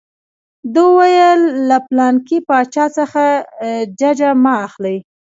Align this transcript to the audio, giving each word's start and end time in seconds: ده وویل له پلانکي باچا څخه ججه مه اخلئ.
ده 0.73 0.81
وویل 0.97 1.41
له 1.69 1.77
پلانکي 1.87 2.37
باچا 2.47 2.85
څخه 2.97 3.23
ججه 3.99 4.29
مه 4.43 4.53
اخلئ. 4.65 4.97